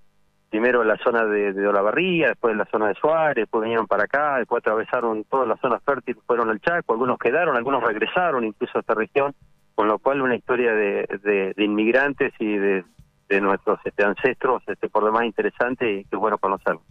primero 0.49 0.81
a 0.81 0.85
la 0.85 0.97
zona 0.97 1.25
de, 1.25 1.53
de 1.53 1.67
Olavarría, 1.67 2.29
después 2.29 2.51
en 2.51 2.59
la 2.59 2.65
zona 2.65 2.87
de 2.87 2.95
Suárez, 2.95 3.43
después 3.43 3.63
vinieron 3.63 3.87
para 3.87 4.03
acá, 4.03 4.37
después 4.37 4.59
atravesaron 4.59 5.23
todas 5.23 5.47
las 5.47 5.59
zonas 5.59 5.81
fértiles, 5.83 6.21
fueron 6.25 6.49
al 6.49 6.59
Chaco, 6.61 6.93
algunos 6.93 7.17
quedaron, 7.17 7.55
algunos 7.55 7.83
regresaron 7.83 8.43
incluso 8.43 8.77
a 8.77 8.81
esta 8.81 8.93
región, 8.93 9.33
con 9.75 9.87
lo 9.87 9.99
cual 9.99 10.21
una 10.21 10.35
historia 10.35 10.73
de, 10.73 11.53
de, 11.55 11.63
inmigrantes 11.63 12.33
y 12.39 12.57
de, 12.57 12.83
nuestros 13.41 13.79
este, 13.83 14.03
ancestros, 14.03 14.61
este, 14.67 14.89
por 14.89 15.03
demás 15.03 15.25
interesante 15.25 15.91
y 15.91 16.03
que 16.03 16.15
es 16.15 16.19
bueno 16.19 16.37
conocerlo. 16.37 16.81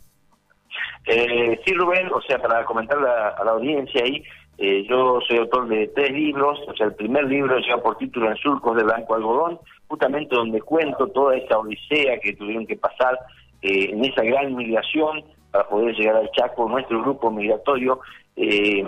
Eh, 1.07 1.61
sí, 1.65 1.73
Rubén, 1.75 2.09
o 2.13 2.21
sea, 2.23 2.41
para 2.41 2.65
comentar 2.65 2.99
a 2.99 3.45
la 3.45 3.51
audiencia 3.53 4.03
ahí, 4.03 4.25
eh, 4.59 4.85
yo 4.89 5.19
soy 5.27 5.39
autor 5.39 5.67
de 5.69 5.89
tres 5.89 6.13
libros, 6.13 6.59
o 6.69 6.75
sea, 6.77 6.87
el 6.87 6.95
primer 6.95 7.25
libro 7.25 7.59
lleva 7.59 7.83
por 7.83 7.97
título 7.97 8.31
En 8.31 8.37
surcos 8.37 8.77
de 8.77 8.85
blanco 8.85 9.15
algodón, 9.15 9.59
justamente 9.89 10.37
donde 10.37 10.61
cuento 10.61 11.09
toda 11.09 11.37
esa 11.37 11.59
odisea 11.59 12.21
que 12.21 12.35
tuvieron 12.35 12.67
que 12.67 12.77
pasar 12.77 13.19
eh, 13.63 13.91
en 13.91 14.05
esa 14.05 14.23
gran 14.23 14.55
migración 14.55 15.25
para 15.51 15.69
poder 15.69 15.95
llegar 15.95 16.17
al 16.17 16.31
Chaco, 16.33 16.69
nuestro 16.69 17.03
grupo 17.03 17.31
migratorio. 17.31 18.01
Eh, 18.37 18.85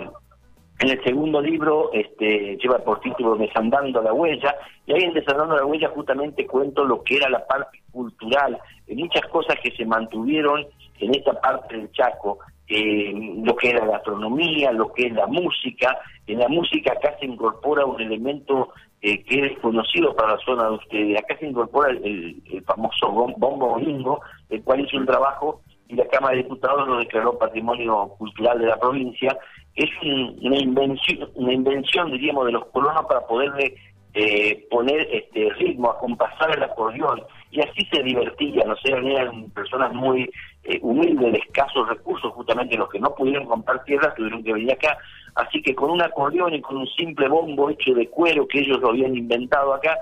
en 0.79 0.89
el 0.89 1.03
segundo 1.03 1.41
libro 1.41 1.89
este, 1.93 2.57
lleva 2.57 2.79
por 2.79 2.99
título 2.99 3.35
Desandando 3.35 4.01
la 4.01 4.13
Huella, 4.13 4.55
y 4.85 4.93
ahí 4.93 5.03
en 5.03 5.13
Desandando 5.13 5.55
la 5.55 5.65
Huella 5.65 5.89
justamente 5.89 6.45
cuento 6.45 6.83
lo 6.83 7.01
que 7.03 7.15
era 7.17 7.29
la 7.29 7.45
parte 7.45 7.81
cultural, 7.91 8.59
muchas 8.87 9.25
cosas 9.27 9.57
que 9.63 9.71
se 9.71 9.85
mantuvieron 9.85 10.65
en 10.99 11.15
esta 11.15 11.39
parte 11.39 11.77
del 11.77 11.91
Chaco, 11.91 12.39
eh, 12.67 13.13
lo 13.43 13.55
que 13.55 13.69
es 13.69 13.73
la 13.75 13.85
gastronomía, 13.85 14.71
lo 14.71 14.91
que 14.93 15.07
es 15.07 15.13
la 15.13 15.27
música. 15.27 15.99
En 16.27 16.39
la 16.39 16.47
música 16.47 16.93
acá 16.93 17.15
se 17.19 17.25
incorpora 17.25 17.85
un 17.85 18.01
elemento 18.01 18.69
eh, 19.01 19.23
que 19.23 19.45
es 19.45 19.59
conocido 19.59 20.15
para 20.15 20.33
la 20.33 20.39
zona 20.39 20.69
de 20.69 20.75
ustedes. 20.75 21.19
Acá 21.19 21.37
se 21.37 21.47
incorpora 21.47 21.91
el, 21.91 22.41
famoso 22.65 23.11
bombo 23.11 23.69
bolingo, 23.69 24.21
el 24.49 24.63
cual 24.63 24.81
hizo 24.81 24.97
un 24.97 25.05
trabajo 25.05 25.61
y 25.95 25.97
la 25.97 26.07
Cámara 26.07 26.35
de 26.35 26.43
Diputados 26.43 26.87
lo 26.87 26.97
declaró 26.97 27.37
Patrimonio 27.37 28.09
Cultural 28.17 28.59
de 28.59 28.67
la 28.67 28.77
provincia. 28.77 29.37
Es 29.75 29.89
una 30.01 30.57
invención, 30.57 31.29
una 31.35 31.53
invención, 31.53 32.11
diríamos, 32.11 32.45
de 32.45 32.51
los 32.51 32.65
colonos 32.67 33.05
para 33.05 33.21
poderle 33.21 33.75
eh, 34.13 34.65
poner 34.69 35.07
este 35.11 35.49
ritmo, 35.55 35.91
acompasar 35.91 36.55
el 36.55 36.63
acordeón, 36.63 37.21
y 37.51 37.59
así 37.61 37.85
se 37.91 38.01
divertían, 38.01 38.71
o 38.71 38.77
sea, 38.77 38.97
eran 38.97 39.49
personas 39.49 39.93
muy 39.93 40.29
eh, 40.63 40.79
humildes, 40.81 41.33
de 41.33 41.39
escasos 41.39 41.89
recursos, 41.89 42.31
justamente 42.33 42.77
los 42.77 42.89
que 42.89 42.99
no 42.99 43.13
pudieron 43.13 43.45
comprar 43.45 43.83
tierras 43.83 44.15
tuvieron 44.15 44.41
que 44.41 44.53
venir 44.53 44.71
acá, 44.71 44.97
así 45.35 45.61
que 45.61 45.75
con 45.75 45.89
un 45.89 46.01
acordeón 46.01 46.53
y 46.53 46.61
con 46.61 46.77
un 46.77 46.87
simple 46.87 47.27
bombo 47.27 47.69
hecho 47.69 47.93
de 47.93 48.07
cuero 48.07 48.47
que 48.47 48.59
ellos 48.59 48.79
lo 48.79 48.91
habían 48.91 49.17
inventado 49.17 49.73
acá, 49.73 49.97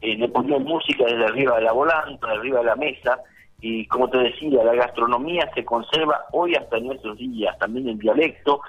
eh, 0.00 0.16
le 0.16 0.28
ponían 0.28 0.64
música 0.64 1.04
desde 1.04 1.26
arriba 1.26 1.56
de 1.56 1.64
la 1.64 1.72
volanta, 1.72 2.26
desde 2.26 2.38
arriba 2.38 2.60
de 2.60 2.66
la 2.66 2.76
mesa, 2.76 3.18
y 3.60 3.86
como 3.86 4.08
te 4.08 4.18
decía, 4.18 4.62
la 4.62 4.74
gastronomía 4.74 5.50
se 5.54 5.64
conserva 5.64 6.24
hoy 6.32 6.54
hasta 6.54 6.78
nuestros 6.78 7.18
días, 7.18 7.58
también 7.58 7.88
el 7.88 7.98
dialecto, 7.98 8.60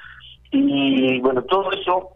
y 0.52 1.20
bueno, 1.20 1.44
todo 1.44 1.72
eso 1.72 2.10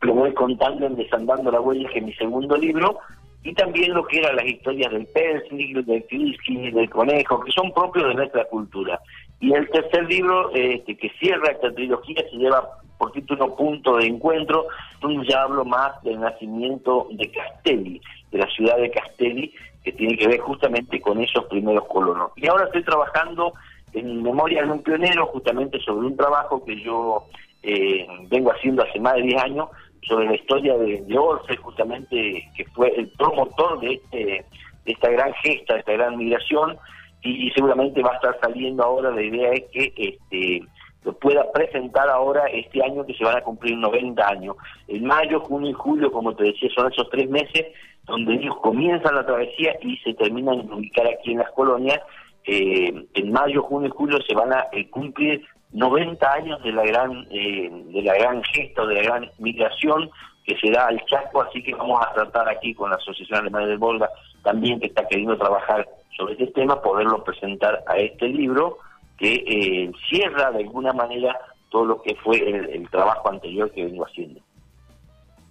lo 0.00 0.14
voy 0.14 0.32
contando 0.34 0.86
en 0.86 0.96
Desandando 0.96 1.50
la 1.50 1.60
Huella, 1.60 1.88
que 1.88 1.98
es 1.98 2.04
mi 2.04 2.12
segundo 2.14 2.56
libro, 2.56 2.98
y 3.42 3.52
también 3.54 3.92
lo 3.92 4.06
que 4.06 4.18
eran 4.18 4.36
las 4.36 4.46
historias 4.46 4.90
del 4.92 5.06
Persnig, 5.06 5.84
del 5.84 6.06
Kiski, 6.06 6.70
del 6.70 6.88
conejo, 6.88 7.40
que 7.40 7.52
son 7.52 7.72
propios 7.72 8.08
de 8.08 8.14
nuestra 8.14 8.44
cultura. 8.46 9.00
Y 9.40 9.52
el 9.52 9.68
tercer 9.70 10.04
libro, 10.08 10.50
este, 10.54 10.96
que 10.96 11.10
cierra 11.20 11.52
esta 11.52 11.72
trilogía, 11.72 12.22
se 12.30 12.36
lleva 12.36 12.66
por 12.96 13.12
título 13.12 13.54
Punto 13.54 13.96
de 13.96 14.06
Encuentro, 14.06 14.66
donde 15.00 15.26
ya 15.28 15.42
hablo 15.42 15.64
más 15.64 16.02
del 16.02 16.20
nacimiento 16.20 17.08
de 17.10 17.30
Castelli, 17.30 18.00
de 18.30 18.38
la 18.38 18.46
ciudad 18.46 18.78
de 18.78 18.90
Castelli, 18.90 19.52
que 19.84 19.92
tiene 19.92 20.16
que 20.16 20.26
ver 20.26 20.40
justamente 20.40 21.00
con 21.00 21.20
esos 21.20 21.44
primeros 21.44 21.84
colonos. 21.86 22.32
Y 22.36 22.46
ahora 22.46 22.64
estoy 22.64 22.82
trabajando 22.82 23.52
en 23.92 24.22
Memoria 24.22 24.62
de 24.62 24.72
un 24.72 24.82
Pionero, 24.82 25.26
justamente 25.26 25.78
sobre 25.80 26.06
un 26.06 26.16
trabajo 26.16 26.64
que 26.64 26.80
yo 26.80 27.24
eh, 27.62 28.06
vengo 28.28 28.50
haciendo 28.50 28.82
hace 28.82 28.98
más 28.98 29.14
de 29.14 29.22
10 29.22 29.42
años, 29.42 29.68
sobre 30.02 30.26
la 30.26 30.34
historia 30.34 30.76
de, 30.76 31.02
de 31.02 31.18
Orfe, 31.18 31.56
justamente, 31.56 32.50
que 32.56 32.64
fue 32.74 32.92
el 32.96 33.08
promotor 33.10 33.80
de, 33.80 33.94
este, 33.94 34.44
de 34.84 34.92
esta 34.92 35.10
gran 35.10 35.32
gesta, 35.34 35.74
de 35.74 35.80
esta 35.80 35.92
gran 35.92 36.16
migración, 36.16 36.76
y, 37.22 37.50
seguramente 37.52 38.02
va 38.02 38.12
a 38.12 38.16
estar 38.16 38.38
saliendo 38.40 38.82
ahora, 38.82 39.10
la 39.10 39.22
idea 39.22 39.50
es 39.52 39.64
que 39.72 39.92
este 39.96 40.62
lo 41.04 41.12
pueda 41.18 41.50
presentar 41.52 42.08
ahora 42.08 42.46
este 42.46 42.82
año 42.82 43.04
que 43.04 43.12
se 43.14 43.24
van 43.24 43.36
a 43.36 43.42
cumplir 43.42 43.76
90 43.76 44.26
años. 44.26 44.56
En 44.88 45.04
mayo, 45.04 45.40
junio 45.40 45.70
y 45.70 45.74
julio, 45.74 46.10
como 46.10 46.34
te 46.34 46.44
decía, 46.44 46.70
son 46.74 46.90
esos 46.90 47.08
tres 47.10 47.28
meses 47.28 47.66
donde 48.06 48.34
ellos 48.34 48.56
comienzan 48.60 49.14
la 49.14 49.26
travesía 49.26 49.76
y 49.80 49.96
se 49.98 50.14
terminan 50.14 50.66
de 50.66 50.74
ubicar 50.74 51.06
aquí 51.06 51.32
en 51.32 51.38
las 51.38 51.50
colonias. 51.52 52.00
Eh, 52.46 53.06
en 53.14 53.32
mayo, 53.32 53.62
junio 53.62 53.88
y 53.88 53.96
julio 53.96 54.18
se 54.26 54.34
van 54.34 54.52
a 54.52 54.66
eh, 54.72 54.88
cumplir 54.90 55.46
90 55.72 56.32
años 56.32 56.62
de 56.62 56.72
la 56.72 56.84
gran 56.84 57.26
eh, 57.30 57.70
de 57.86 58.02
la 58.02 58.14
gran 58.14 58.42
gesta, 58.44 58.84
de 58.86 58.94
la 58.94 59.02
gran 59.02 59.30
migración 59.38 60.10
que 60.44 60.56
se 60.58 60.70
da 60.70 60.86
al 60.86 61.02
Chaco, 61.06 61.42
así 61.42 61.62
que 61.62 61.74
vamos 61.74 62.00
a 62.06 62.12
tratar 62.12 62.48
aquí 62.48 62.74
con 62.74 62.90
la 62.90 62.96
Asociación 62.96 63.40
Alemana 63.40 63.66
del 63.66 63.78
Volga, 63.78 64.10
también 64.42 64.78
que 64.78 64.86
está 64.86 65.06
queriendo 65.08 65.38
trabajar 65.38 65.88
sobre 66.16 66.34
este 66.34 66.48
tema, 66.48 66.80
poderlo 66.82 67.24
presentar 67.24 67.82
a 67.86 67.96
este 67.96 68.28
libro 68.28 68.78
que 69.18 69.44
eh, 69.46 69.92
cierra 70.08 70.50
de 70.50 70.64
alguna 70.64 70.92
manera 70.92 71.36
todo 71.70 71.86
lo 71.86 72.02
que 72.02 72.14
fue 72.16 72.36
el, 72.36 72.88
trabajo 72.90 73.30
anterior 73.30 73.70
que 73.72 73.84
vengo 73.84 74.04
haciendo. 74.04 74.40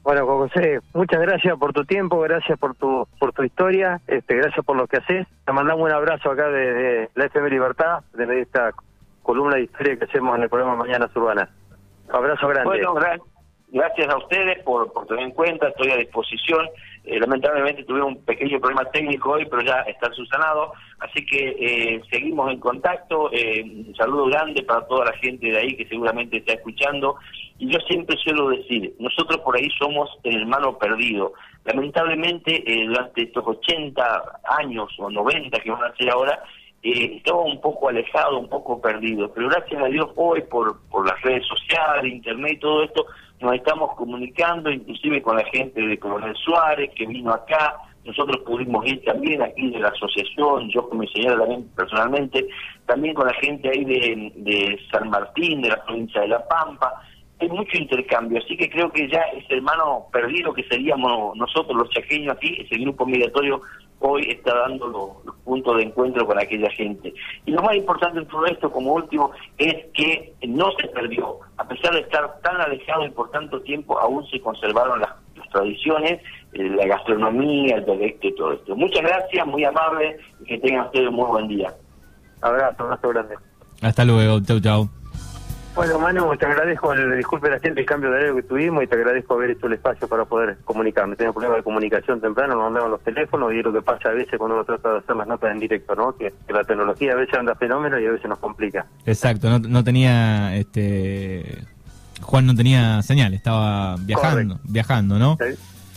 Bueno, 0.04 0.26
José, 0.26 0.82
muchas 0.94 1.22
gracias 1.22 1.58
por 1.58 1.72
tu 1.72 1.86
tiempo, 1.86 2.20
gracias 2.20 2.60
por 2.60 2.76
tu 2.76 3.08
por 3.20 3.32
tu 3.32 3.44
historia, 3.44 4.02
este, 4.06 4.36
gracias 4.36 4.66
por 4.66 4.76
lo 4.76 4.86
que 4.86 4.98
haces. 4.98 5.26
Te 5.46 5.54
mandamos 5.54 5.86
un 5.86 5.94
abrazo 5.94 6.30
acá 6.30 6.50
desde 6.50 7.10
la 7.16 7.26
FM 7.26 7.50
Libertad, 7.50 8.04
desde 8.14 8.42
esta 8.42 8.72
columna 9.22 9.56
de 9.56 9.64
historia 9.64 9.98
que 9.98 10.04
hacemos 10.04 10.36
en 10.36 10.44
el 10.44 10.50
programa 10.50 10.76
Mañanas 10.76 11.16
Urbanas. 11.16 11.50
abrazo 12.12 12.48
grande. 12.50 12.70
Bueno, 12.70 12.94
gracias 13.72 14.10
a 14.10 14.18
ustedes 14.18 14.62
por, 14.64 14.92
por 14.92 15.08
tener 15.08 15.24
en 15.24 15.32
cuenta, 15.32 15.70
estoy 15.70 15.92
a 15.92 15.98
disposición. 15.98 16.68
Eh, 17.06 17.20
lamentablemente 17.20 17.84
tuve 17.84 18.02
un 18.02 18.24
pequeño 18.24 18.60
problema 18.62 18.90
técnico 18.92 19.32
hoy, 19.32 19.46
pero 19.46 19.62
ya 19.62 19.82
está 19.82 20.12
subsanado. 20.14 20.72
Así 21.00 21.26
que 21.26 21.56
eh, 21.60 22.02
seguimos 22.10 22.50
en 22.52 22.60
contacto. 22.60 23.30
Eh, 23.34 23.62
un 23.64 23.96
saludo 23.96 24.26
grande 24.28 24.64
para 24.64 24.86
toda 24.88 25.06
la 25.06 25.18
gente 25.18 25.48
de 25.48 25.58
ahí 25.58 25.76
que 25.76 25.88
seguramente 25.88 26.38
está 26.38 26.54
escuchando. 26.54 27.18
Y 27.60 27.72
yo 27.72 27.80
siempre 27.88 28.18
suelo 28.18 28.50
decir, 28.50 28.94
nosotros 29.00 29.42
por 29.42 29.58
ahí 29.58 29.70
somos 29.78 30.10
el 30.24 30.42
hermano 30.42 30.78
perdido. 30.78 31.34
Lamentablemente, 31.66 32.64
durante 32.88 33.24
estos 33.24 33.46
80 33.46 34.42
años 34.60 34.90
o 34.98 35.10
90 35.10 35.60
que 35.60 35.72
van 35.72 35.84
a 35.84 35.96
ser 35.96 36.10
ahora, 36.10 36.44
eh, 36.84 37.16
estaba 37.16 37.42
un 37.42 37.62
poco 37.62 37.88
alejado, 37.88 38.40
un 38.40 38.50
poco 38.50 38.82
perdido, 38.82 39.32
pero 39.34 39.48
gracias 39.48 39.82
a 39.82 39.88
Dios 39.88 40.10
hoy 40.18 40.42
por, 40.42 40.82
por 40.90 41.08
las 41.08 41.22
redes 41.22 41.46
sociales, 41.48 42.12
internet 42.12 42.54
y 42.54 42.60
todo 42.60 42.84
esto, 42.84 43.06
nos 43.40 43.56
estamos 43.56 43.96
comunicando, 43.96 44.70
inclusive 44.70 45.22
con 45.22 45.38
la 45.38 45.46
gente 45.46 45.82
de 45.82 45.98
Coronel 45.98 46.36
Suárez, 46.36 46.92
que 46.96 47.06
vino 47.06 47.32
acá, 47.32 47.78
nosotros 48.04 48.44
pudimos 48.46 48.86
ir 48.86 49.02
también 49.06 49.42
aquí 49.42 49.70
de 49.70 49.80
la 49.80 49.90
asociación, 49.90 50.70
yo 50.70 50.90
con 50.90 51.00
mi 51.00 51.08
señora 51.08 51.38
también 51.40 51.70
personalmente, 51.74 52.48
también 52.86 53.14
con 53.14 53.28
la 53.28 53.34
gente 53.36 53.70
ahí 53.70 53.86
de, 53.86 54.34
de 54.36 54.80
San 54.92 55.10
Martín, 55.10 55.62
de 55.62 55.70
la 55.70 55.86
provincia 55.86 56.20
de 56.20 56.28
La 56.28 56.46
Pampa, 56.46 57.02
hay 57.40 57.50
mucho 57.50 57.78
intercambio, 57.78 58.40
así 58.40 58.58
que 58.58 58.70
creo 58.70 58.92
que 58.92 59.10
ya 59.10 59.22
ese 59.38 59.56
hermano 59.56 60.08
perdido 60.12 60.54
que 60.54 60.64
seríamos 60.64 61.36
nosotros 61.38 61.76
los 61.78 61.90
chaqueños 61.90 62.36
aquí, 62.36 62.58
ese 62.60 62.78
grupo 62.78 63.06
migratorio 63.06 63.62
hoy 64.04 64.30
está 64.30 64.54
dando 64.54 64.88
los, 64.88 65.36
puntos 65.44 65.78
de 65.78 65.84
encuentro 65.84 66.26
con 66.26 66.40
aquella 66.40 66.70
gente. 66.72 67.14
Y 67.46 67.52
lo 67.52 67.62
más 67.62 67.76
importante 67.76 68.20
en 68.20 68.28
todo 68.28 68.46
esto, 68.46 68.72
como 68.72 68.94
último, 68.94 69.32
es 69.58 69.76
que 69.94 70.34
no 70.48 70.72
se 70.80 70.88
perdió. 70.88 71.40
A 71.58 71.68
pesar 71.68 71.94
de 71.94 72.02
estar 72.02 72.40
tan 72.42 72.62
alejado 72.62 73.06
y 73.06 73.10
por 73.10 73.30
tanto 73.32 73.62
tiempo, 73.62 74.00
aún 74.00 74.26
se 74.30 74.40
conservaron 74.40 75.00
las, 75.00 75.12
tradiciones, 75.52 76.20
eh, 76.54 76.64
la 76.64 76.88
gastronomía, 76.88 77.76
el 77.76 77.86
dialecto 77.86 78.28
y 78.28 78.36
todo 78.36 78.54
esto. 78.54 78.76
Muchas 78.76 79.04
gracias, 79.04 79.46
muy 79.46 79.64
amable, 79.64 80.18
y 80.42 80.46
que 80.46 80.58
tengan 80.58 80.88
ustedes 80.88 81.10
un 81.10 81.16
muy 81.16 81.28
buen 81.28 81.48
día. 81.48 81.72
Abrazo, 82.42 82.84
abrazo 82.84 83.10
grande. 83.10 83.36
Hasta 83.82 84.04
luego, 84.04 84.40
chau, 84.42 84.60
chau. 84.60 85.03
Bueno, 85.76 85.98
Manu, 85.98 86.38
te 86.38 86.46
agradezco, 86.46 86.94
el, 86.94 87.18
disculpe 87.18 87.50
la 87.50 87.60
gente 87.60 87.82
el 87.82 87.88
cambio 87.88 88.12
de 88.12 88.18
horario 88.18 88.36
que 88.36 88.44
tuvimos 88.44 88.84
y 88.84 88.88
te 88.88 88.96
agradezco 88.96 89.34
haber 89.34 89.52
hecho 89.52 89.66
el 89.66 89.74
espacio 89.74 90.08
para 90.08 90.24
poder 90.24 90.58
comunicarme. 90.64 91.16
Tenía 91.16 91.34
problemas 91.34 91.58
de 91.58 91.64
comunicación 91.64 92.22
temprano, 92.22 92.54
nos 92.54 92.66
mandaban 92.66 92.92
los 92.92 93.02
teléfonos 93.02 93.52
y 93.54 93.58
es 93.58 93.66
lo 93.66 93.74
que 93.74 93.82
pasa 93.82 94.10
a 94.10 94.12
veces 94.12 94.38
cuando 94.38 94.56
uno 94.56 94.66
trata 94.66 94.92
de 94.94 94.98
hacer 95.00 95.16
las 95.16 95.28
notas 95.28 95.52
en 95.52 95.60
directo, 95.60 95.96
¿no? 95.96 96.16
Que, 96.16 96.32
la 96.48 96.64
tecnología 96.64 97.14
a 97.14 97.16
veces 97.16 97.34
anda 97.34 97.56
fenómeno 97.56 98.00
y 98.00 98.06
a 98.06 98.12
veces 98.12 98.30
nos 98.30 98.38
complica. 98.38 98.86
Exacto, 99.08 99.50
no, 99.50 99.58
no 99.58 99.84
tenía, 99.84 100.56
este, 100.56 101.64
Juan 102.22 102.46
no 102.46 102.54
tenía 102.54 103.02
señal, 103.02 103.34
estaba 103.34 103.96
viajando, 103.98 104.60
viajando, 104.64 105.18
¿no? 105.18 105.38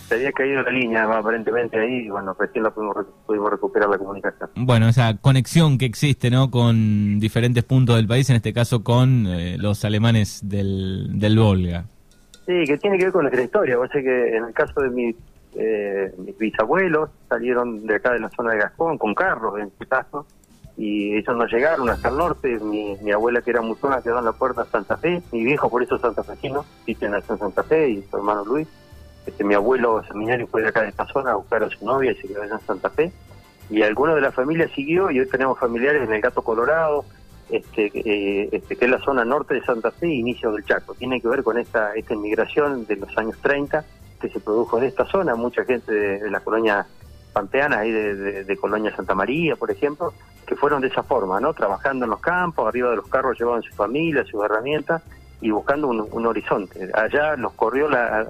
Se 0.09 0.15
había 0.15 0.33
caído 0.33 0.63
la 0.63 0.71
línea 0.71 1.05
aparentemente 1.05 1.79
ahí 1.79 2.07
y 2.07 2.09
bueno, 2.09 2.35
recién 2.39 2.65
la 2.65 2.71
pudimos, 2.71 2.97
pudimos, 3.27 3.51
recuperar 3.51 3.89
la 3.89 3.99
comunicación. 3.99 4.51
Bueno, 4.57 4.89
esa 4.89 5.17
conexión 5.19 5.79
que 5.79 5.87
existe 5.87 6.31
¿no? 6.31 6.51
con 6.51 7.19
diferentes 7.19 7.65
puntos 7.65 7.97
del 7.97 8.07
país, 8.07 8.29
en 8.31 8.37
este 8.37 8.53
caso 8.53 8.83
con 8.83 9.27
eh, 9.27 9.57
los 9.59 9.85
alemanes 9.85 10.41
del, 10.49 11.19
del 11.19 11.39
Volga. 11.39 11.85
Sí, 12.47 12.65
que 12.67 12.79
tiene 12.79 12.97
que 12.99 13.05
ver 13.05 13.13
con 13.13 13.23
nuestra 13.23 13.43
historia. 13.43 13.79
O 13.79 13.89
sea 13.89 14.01
que 14.01 14.37
en 14.37 14.45
el 14.45 14.53
caso 14.53 14.81
de 14.81 14.91
mi, 14.91 15.15
Eh, 15.59 16.13
mis 16.19 16.37
bisabuelos 16.37 17.09
salieron 17.31 17.87
de 17.87 17.95
acá 17.95 18.13
de 18.13 18.21
la 18.21 18.29
zona 18.29 18.53
de 18.53 18.59
Gascón 18.59 18.99
con 18.99 19.15
carros, 19.15 19.59
en 19.59 19.71
su 19.79 19.89
caso, 19.89 20.27
y 20.77 21.17
ellos 21.17 21.35
no 21.35 21.47
llegaron 21.47 21.89
hasta 21.89 22.11
el 22.11 22.17
norte. 22.19 22.59
Mi, 22.61 22.95
mi 23.03 23.11
abuela, 23.11 23.41
que 23.41 23.53
era 23.53 23.63
muchona, 23.63 24.03
quedó 24.03 24.19
en 24.19 24.27
la 24.27 24.33
puerta 24.33 24.65
de 24.65 24.71
Santa 24.71 24.99
Fe. 24.99 25.23
Mi 25.33 25.45
viejo, 25.45 25.71
por 25.71 25.83
eso 25.83 25.97
Santa 25.97 26.23
Fecino, 26.23 26.67
Tito 26.85 27.09
nació 27.09 27.37
en 27.37 27.41
Santa 27.41 27.63
Fe 27.63 27.89
y 27.89 28.03
su 28.03 28.19
hermano 28.19 28.45
Luis. 28.45 28.69
Este, 29.27 29.45
mi 29.45 29.55
abuelo 29.55 30.03
seminario 30.05 30.47
fue 30.47 30.63
de 30.63 30.69
acá 30.69 30.83
de 30.83 30.89
esta 30.89 31.07
zona 31.07 31.33
a 31.33 31.37
buscar 31.37 31.65
a 31.65 31.69
su 31.69 31.85
novia 31.85 32.13
y 32.13 32.17
se 32.17 32.29
quedó 32.29 32.45
en 32.45 32.61
Santa 32.61 32.91
Fe. 32.91 33.13
Y 33.69 33.83
alguno 33.83 34.15
de 34.15 34.21
la 34.21 34.31
familia 34.31 34.69
siguió 34.75 35.11
y 35.11 35.19
hoy 35.19 35.27
tenemos 35.27 35.59
familiares 35.59 36.03
en 36.03 36.13
el 36.13 36.21
Gato 36.21 36.43
Colorado, 36.43 37.05
este, 37.51 37.91
eh, 37.95 38.49
este, 38.53 38.77
que 38.77 38.85
es 38.85 38.91
la 38.91 39.01
zona 39.01 39.25
norte 39.25 39.55
de 39.55 39.63
Santa 39.63 39.91
Fe 39.91 40.09
inicio 40.09 40.53
del 40.53 40.65
Chaco. 40.65 40.95
Tiene 40.95 41.21
que 41.21 41.29
ver 41.29 41.43
con 41.43 41.59
esta, 41.59 41.95
esta 41.95 42.15
inmigración 42.15 42.87
de 42.87 42.97
los 42.97 43.17
años 43.19 43.37
30 43.43 43.85
que 44.21 44.29
se 44.29 44.41
produjo 44.41 44.79
en 44.79 44.85
esta 44.85 45.05
zona. 45.07 45.35
Mucha 45.35 45.65
gente 45.65 45.93
de, 45.93 46.31
la 46.31 46.41
colonia 46.41 46.87
pampeana, 47.33 47.81
ahí 47.81 47.91
de, 47.91 48.45
de, 48.45 48.57
Colonia 48.57 48.95
Santa 48.95 49.15
María, 49.15 49.57
por 49.57 49.71
ejemplo, 49.71 50.15
que 50.47 50.57
fueron 50.57 50.81
de 50.81 50.89
esa 50.89 51.03
forma, 51.03 51.41
¿no? 51.41 51.53
Trabajando 51.53 52.05
en 52.05 52.13
los 52.13 52.21
campos, 52.21 52.67
arriba 52.67 52.91
de 52.91 52.97
los 52.97 53.09
carros 53.09 53.39
llevaban 53.39 53.63
su 53.63 53.75
familia, 53.75 54.25
sus 54.25 54.43
herramientas 54.43 55.03
y 55.41 55.51
buscando 55.51 55.89
un, 55.89 56.27
horizonte. 56.27 56.89
Allá 56.95 57.37
nos 57.37 57.53
corrió 57.53 57.89
la, 57.89 58.27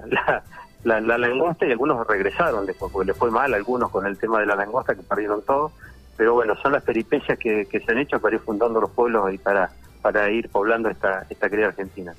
la, 0.83 0.99
langosta 0.99 1.65
y 1.65 1.71
algunos 1.71 2.05
regresaron 2.07 2.65
después, 2.65 2.91
porque 2.91 3.07
les 3.07 3.17
fue 3.17 3.31
mal 3.31 3.53
algunos 3.53 3.89
con 3.89 4.05
el 4.05 4.17
tema 4.17 4.39
de 4.39 4.45
la 4.45 4.55
langosta 4.55 4.95
que 4.95 5.03
perdieron 5.03 5.41
todo 5.41 5.71
pero 6.17 6.33
bueno, 6.33 6.55
son 6.61 6.73
las 6.73 6.83
peripecias 6.83 7.37
que, 7.37 7.67
se 7.69 7.91
han 7.91 7.99
hecho 7.99 8.19
para 8.19 8.35
ir 8.35 8.41
fundando 8.41 8.81
los 8.81 8.89
pueblos 8.89 9.31
y 9.31 9.37
para, 9.37 9.69
para 10.01 10.29
ir 10.31 10.49
poblando 10.49 10.89
esta, 10.89 11.25
esta 11.29 11.47
querida 11.47 11.67
Argentina. 11.67 12.13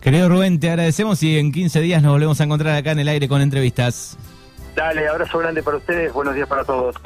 Querido 0.00 0.28
Rubén, 0.28 0.60
te 0.60 0.70
agradecemos 0.70 1.20
y 1.24 1.36
en 1.36 1.50
15 1.50 1.80
días 1.80 2.00
nos 2.00 2.12
volvemos 2.12 2.40
a 2.40 2.44
encontrar 2.44 2.76
acá 2.76 2.92
en 2.92 3.00
el 3.00 3.08
aire 3.08 3.26
con 3.26 3.40
entrevistas. 3.40 4.16
Dale, 4.76 5.08
abrazo 5.08 5.38
grande 5.38 5.62
para 5.64 5.78
ustedes, 5.78 6.12
buenos 6.12 6.36
días 6.36 6.48
para 6.48 6.64
todos. 6.64 6.96